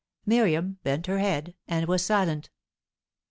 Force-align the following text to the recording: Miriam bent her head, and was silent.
Miriam 0.25 0.79
bent 0.81 1.05
her 1.05 1.19
head, 1.19 1.53
and 1.67 1.85
was 1.87 2.03
silent. 2.03 2.49